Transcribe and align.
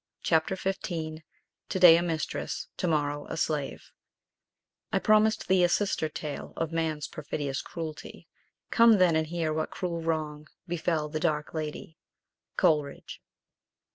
CHAPTER 0.23 0.55
XV 0.55 0.79
TO 1.69 1.79
DAY 1.79 1.95
A 1.95 2.01
MISTRESS, 2.01 2.69
TO 2.75 2.87
MORROW 2.87 3.27
A 3.29 3.37
SLAVE 3.37 3.91
"I 4.91 4.97
promised 4.97 5.47
thee 5.47 5.63
a 5.63 5.69
sister 5.69 6.09
tale 6.09 6.53
Of 6.57 6.71
man's 6.73 7.07
perfidious 7.07 7.61
cruelty; 7.61 8.27
Come, 8.71 8.93
then, 8.93 9.15
and 9.15 9.27
hear 9.27 9.53
what 9.53 9.69
cruel 9.69 10.01
wrong 10.01 10.47
Befell 10.67 11.07
the 11.07 11.19
dark 11.19 11.53
ladie." 11.53 11.99
Coleridge. 12.57 13.21